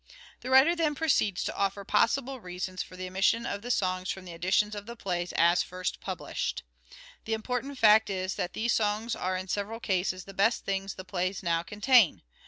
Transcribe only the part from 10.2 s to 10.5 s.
the